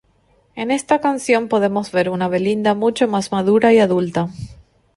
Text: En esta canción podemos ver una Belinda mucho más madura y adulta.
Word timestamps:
En 0.55 0.71
esta 0.71 0.99
canción 0.99 1.47
podemos 1.47 1.91
ver 1.91 2.09
una 2.09 2.27
Belinda 2.27 2.73
mucho 2.73 3.07
más 3.07 3.31
madura 3.31 3.71
y 3.71 3.77
adulta. 3.77 4.29